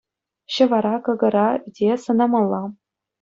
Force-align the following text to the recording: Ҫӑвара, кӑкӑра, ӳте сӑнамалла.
Ҫӑвара, 0.53 0.93
кӑкӑра, 1.07 1.43
ӳте 1.67 1.89
сӑнамалла. 2.07 2.63